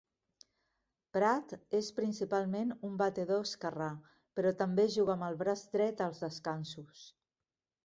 [1.17, 3.91] Pratt és principalment un batedor esquerrà,
[4.41, 7.07] però també juga amb el braç dret als descansos.